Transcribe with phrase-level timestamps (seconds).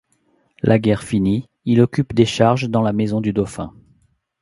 [0.63, 3.71] La guerre finie, il occupe des charges dans la maison du dauphin.